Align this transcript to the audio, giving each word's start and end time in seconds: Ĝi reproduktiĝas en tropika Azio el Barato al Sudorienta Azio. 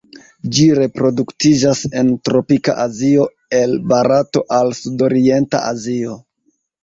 Ĝi 0.57 0.63
reproduktiĝas 0.77 1.81
en 2.01 2.09
tropika 2.29 2.73
Azio 2.85 3.27
el 3.59 3.77
Barato 3.91 4.43
al 4.59 4.75
Sudorienta 4.79 5.63
Azio. 5.69 6.17